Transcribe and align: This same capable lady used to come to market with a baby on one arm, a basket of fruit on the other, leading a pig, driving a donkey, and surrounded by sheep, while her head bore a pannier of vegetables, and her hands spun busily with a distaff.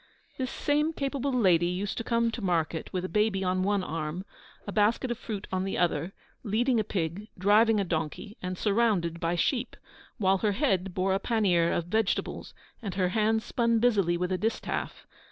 This 0.39 0.49
same 0.49 0.93
capable 0.93 1.31
lady 1.31 1.67
used 1.67 1.95
to 1.99 2.03
come 2.03 2.31
to 2.31 2.41
market 2.41 2.91
with 2.91 3.05
a 3.05 3.07
baby 3.07 3.43
on 3.43 3.61
one 3.61 3.83
arm, 3.83 4.25
a 4.65 4.71
basket 4.71 5.11
of 5.11 5.17
fruit 5.19 5.45
on 5.51 5.63
the 5.63 5.77
other, 5.77 6.11
leading 6.43 6.79
a 6.79 6.83
pig, 6.83 7.27
driving 7.37 7.79
a 7.79 7.83
donkey, 7.83 8.35
and 8.41 8.57
surrounded 8.57 9.19
by 9.19 9.35
sheep, 9.35 9.77
while 10.17 10.39
her 10.39 10.53
head 10.53 10.95
bore 10.95 11.13
a 11.13 11.19
pannier 11.19 11.71
of 11.71 11.85
vegetables, 11.85 12.55
and 12.81 12.95
her 12.95 13.09
hands 13.09 13.45
spun 13.45 13.77
busily 13.77 14.17
with 14.17 14.31
a 14.31 14.39
distaff. 14.39 15.05